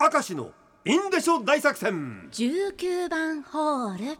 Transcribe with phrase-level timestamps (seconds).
[0.00, 0.52] 明石の
[0.84, 2.28] インデショ大作戦。
[2.30, 4.18] 19番ホール。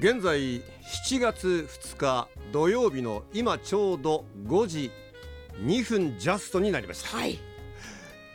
[0.00, 0.62] 現在7
[1.20, 4.90] 月2日土曜日の今ちょうど5時
[5.62, 7.16] 2分ジャストになりました。
[7.16, 7.38] はい。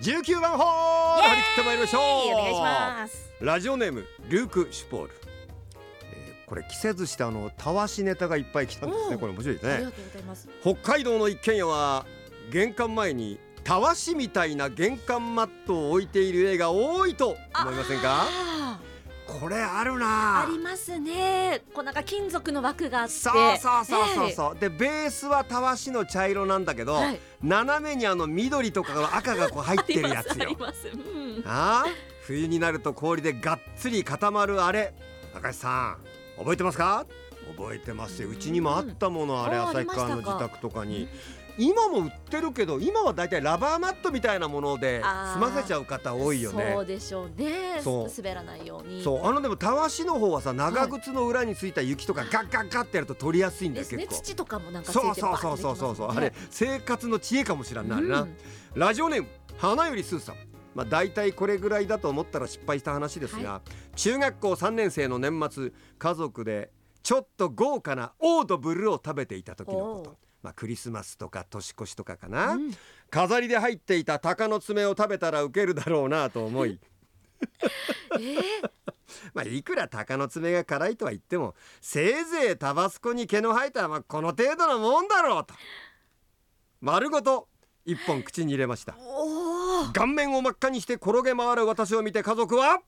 [0.02, 2.02] 19番ホール張り切ってまいりましょう。
[2.02, 3.34] お願いします。
[3.42, 5.23] ラジオネームルーク・シュポール、えー
[6.54, 9.18] これ季節してあのたわしネタがいっぱい来たんですね。
[9.18, 9.92] これ面白いですね。
[10.62, 12.06] 北海道の一軒家は
[12.52, 18.28] 玄関前にたわしみたいな玄関マットを置いている家が多いと思いませんか？
[18.28, 18.80] あ
[19.26, 20.42] これあるーな。
[20.44, 21.64] ありますね。
[21.74, 23.14] こうなんか金属の枠があって。
[23.14, 27.20] そうそうそうそうそう、でベースはたわしの茶色なんだけど、はい。
[27.42, 30.56] 斜めにあの緑とかの赤がこう入ってるやつよ。
[31.48, 31.94] あうん。
[32.22, 34.94] 冬になると氷でがっつり固まるあれ。
[35.34, 37.06] 高橋さん覚えてますか？
[37.58, 38.30] 覚えてますよ。
[38.30, 41.08] うちにもあったものあれあー旭川の自宅とかに。
[41.56, 46.72] 今も売ってるけど今はだいたいラバーマットみたいなもので済ませちゃう方多いよね。
[46.74, 47.80] そうでしょうね。
[47.80, 48.12] そう。
[48.18, 49.04] 滑らないように。
[49.04, 49.28] そう。
[49.28, 54.08] あのでもたわしの方はさ長靴の裏についた雪とかガッガッガッってやると取りやすいんだですね。
[54.08, 57.98] 土とかもなんかそうそうそうそうそうそう、あれ生活の知恵かもしれんな。
[57.98, 58.28] あれな、
[58.74, 59.28] ラジオネーム
[59.60, 60.36] 花よりスーさん
[60.76, 63.62] まあ大体これぐらいだと思ったら失敗した話ですが、
[63.96, 66.72] 中学校3年生の年末家族で
[67.04, 70.18] ちょっと豪華なオードブルを食べていた時のこと。
[70.42, 72.72] まあクリスマスとか年越しとかかな、うん。
[73.10, 76.80] 飾りで入っていた鷹の爪を食べたらウケるだろうなと思い。
[78.20, 78.72] えー。
[79.34, 85.54] まあいくら鷹の爪が辛いとは言ってもせいぜいタバスコに毛の生えたまあこの程度のもんだろうと。
[86.82, 87.48] 丸ごと
[87.86, 88.94] 一本口に入れました
[89.92, 92.80] 顔面を真っ赤にして転げ回る私を見て家族は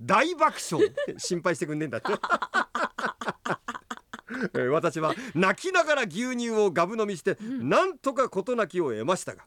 [0.00, 0.90] 大爆笑。
[1.18, 2.12] 心配してくんねえんだって。
[4.54, 9.44] えー私は泣きながら牛乳をガブ飲みして、なんとか事なきを得ましたが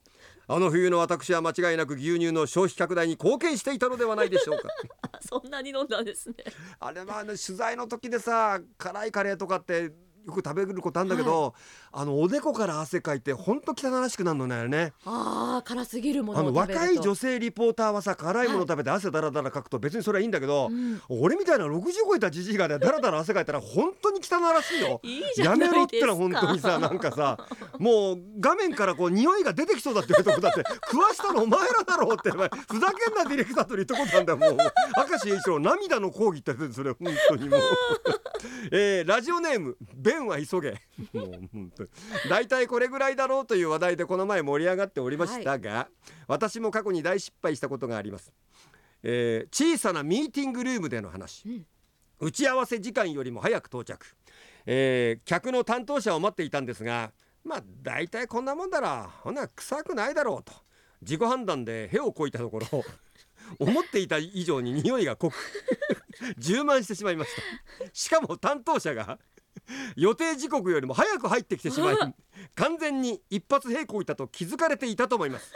[0.47, 4.69] あの冬の私は間違いなく牛乳の消費拡大に貢献していたのではないでしょうか。
[5.27, 6.35] そんなに飲んだんですね。
[6.79, 9.91] あれはあの取材の時でさ辛いカレーとかって
[10.25, 11.53] よく食べることあるんだけど、
[11.91, 16.85] あのおでこから汗かいてほんと汚らしくなるのねあああ辛すぎるものあのを食べると。
[16.85, 25.01] 若い女性リポーターはさ辛いもの食べて汗だらだらかくと別にそれはいいんだけど、うん俺みたいな60超えたじじいがねだらだら汗かいたら本当に汚らしいよ。
[25.37, 27.37] やめろってのは本当にさなんかさ
[27.77, 32.47] もう画面からこう匂いが出てきそうだって言うとこだって食わしたのお前らだろうってふざ
[32.91, 34.57] けんなディレクターと言ったことなんだよもう
[35.09, 37.59] 明石栄一郎涙の講義ってそれ本当にもう、
[38.71, 40.71] えーラジオネームベンは急げ。
[41.13, 41.89] もう本当に。
[42.29, 45.89] 大体これぐらいだろうという話題でこの前盛り上がっておりましたが、
[46.27, 48.31] 私も過去に大失敗したことがあります、
[49.03, 51.65] えー小さなミーティングルームでの話、うん。
[52.19, 54.05] 打ち合わせ時間よりも早く到着、
[54.65, 57.11] えー客の担当者を待っていたんですが
[57.43, 60.53] まあ大体こんなもんだらほな臭くないだろうと。
[61.01, 62.83] 自己判断で屁をこいたところ
[63.59, 65.35] 思っていた以上に匂いが濃く
[66.37, 67.85] 充満してしまいました。
[67.93, 69.19] しかも担当者が
[69.95, 71.97] 予定時刻よりも早く入ってきてしまい
[72.55, 75.51] 完全に一発並行いたと気づかれていたと思います、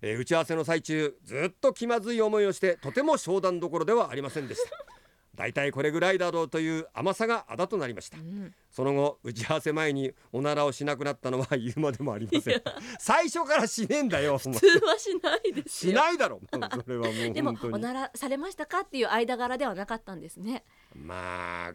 [0.00, 4.93] えー打ち合わせの最中ずっと気まずい思いをしてとても商談どころではありませんでした。
[5.34, 8.18] だいたいこれぐらいだろうという甘さがあだとなりました。
[8.18, 12.62] うんその後打ち合わせ前におならをしなくなったのは言うまでもありません。
[12.98, 15.92] 最初からしねえんだよ普通はしないですよ。
[15.92, 17.74] しないだろもうそれはもうでも本当に。
[17.74, 20.64] おならされましたかっていう間柄ではなかったんですね。
[20.94, 21.72] まあ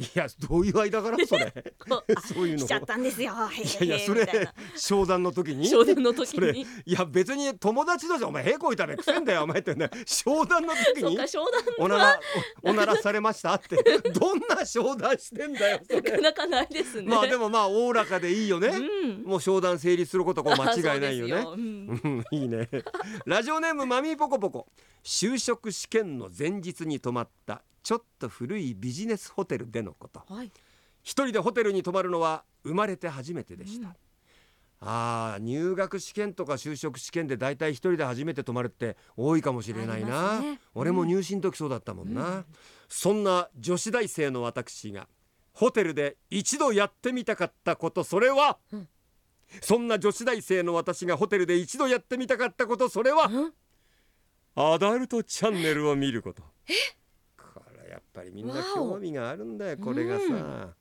[0.00, 1.52] いやどういう間柄それ？
[2.26, 2.58] そういうの。
[2.60, 3.34] しちゃったんですよ。
[3.82, 5.68] いやいやそれ商談の時に？
[5.68, 11.18] 商談の時それにいや別に友達同士お前へこいたべくせんだよお前ってね商談の時に
[11.78, 12.20] おなら
[12.62, 13.76] おおならされましたって。
[14.10, 17.08] どんな商談してんだよそなかれなかないですね。
[17.08, 19.22] まあでもまあおおらかでいいよね、うん。
[19.24, 21.34] もう商談成立することこう間違いないよね。
[21.46, 22.68] うん いいね。
[23.26, 24.66] ラジオネームマミーポコポコ。
[25.02, 30.22] 就職試験の前日に泊まったちょっと古いビジネスホテルでのこと。
[30.32, 30.52] はい。
[31.02, 33.94] 一人でホテルに泊まるのは生まれて初めてでした、うん。
[34.78, 40.60] あー入学試験とか就職試験でだいたい一人で初めて泊まるって多いかもしれないな、ね。
[40.72, 42.44] 俺も入試の時そうだったもんな、
[42.88, 45.08] そんな女子大生の私が
[45.52, 48.88] ホテルで一度やってみたかったことそれは、うん。
[49.62, 53.52] そんな女子大生の私がホテルで一度やってみたかったことそれは、うん。
[54.54, 56.42] アダルトチャンネルを見ること。
[56.42, 56.74] これ
[57.90, 60.74] やっぱりみんな興味があるんだよこれがさ、うん。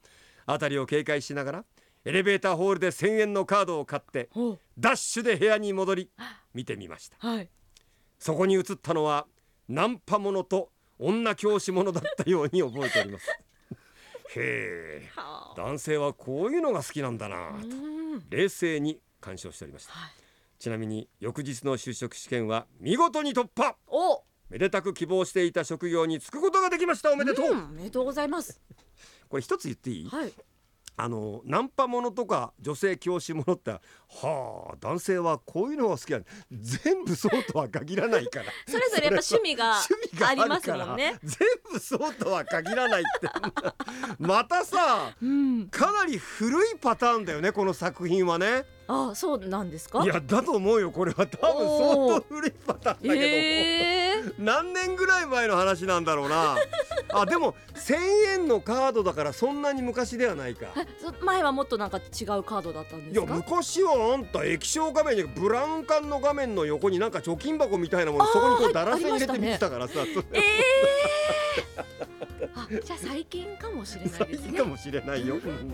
[0.46, 1.66] 辺りを警戒しながら
[2.06, 4.30] エレベーターホールで1,000円のカードを買って
[4.78, 6.10] ダッシュで部屋に戻り
[6.54, 7.18] 見てみました。
[7.20, 7.50] はい。
[8.18, 9.28] そこに映ったのは
[9.68, 13.30] ナンパものと女教師ものだったように覚えております。
[14.36, 15.10] へえ。
[15.16, 15.62] はあ。
[15.62, 18.30] 男性はこういうのが好きなんだなうん。
[18.30, 19.94] 冷静に鑑賞しておりました。
[19.94, 20.12] はい。
[20.60, 23.76] ちなみに翌日の就職試験は見事に突破。
[23.88, 27.12] おめでたく希望していた職業に就くことができました。
[27.12, 28.60] おめでとう、んおめでとうございます。
[29.30, 30.10] これ一つ言っていい？
[30.10, 30.34] はい。
[31.02, 33.80] あのナンパものとか女性教師ものっては
[34.74, 36.28] あ男性はこういうのが好きなんだ。
[36.52, 38.46] 全部そうとは限らないから。
[38.68, 39.82] それぞれやっぱ趣味があ
[40.28, 40.86] ありまするから。
[40.88, 41.18] もんね。
[41.24, 41.38] 全
[41.72, 43.30] 部そうとは限らないって。
[44.20, 45.70] またさうん。
[45.70, 48.66] かなり古いパターンだよねこの作品はね。
[48.88, 50.04] あそうなんですか？
[50.04, 51.26] いやだと思うよこれは。
[51.28, 56.58] 多分相当古いパターンだけど、ええ何年ぐらい前の話なんだろうな。
[57.12, 57.96] あでも1000
[58.34, 60.68] 円のカードだからそんなに昔ではないか。
[61.22, 70.00] 前はもっとなんか違うカードだったんでいやすか昔はあんた液晶画面にブラウン管の画面の横になんか貯金箱みたいなものそこにこはいうダラ線入れて見てたからさ、そ
[70.34, 70.44] ええ
[72.56, 74.28] あじゃあ最近かもしれないですね。
[74.30, 75.36] 最近かもしれないよ。
[75.36, 75.74] うん